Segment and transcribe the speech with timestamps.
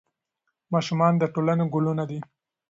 [0.73, 2.19] ماشومان د ټولنې ګلونه دي.